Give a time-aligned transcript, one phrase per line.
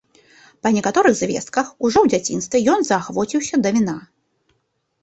[0.65, 3.97] Па некаторых звестках, ужо ў дзяцінстве ён заахвоціўся да віна.